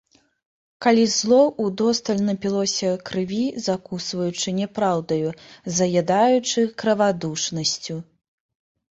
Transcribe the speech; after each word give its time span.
Калі 0.83 1.01
зло 1.15 1.39
ўдосталь 1.65 2.23
напілося 2.29 2.87
крыві, 3.09 3.41
закусваючы 3.67 4.53
няпраўдаю, 4.59 5.29
заядаючы 5.81 6.65
крывадушнасцю. 6.85 7.99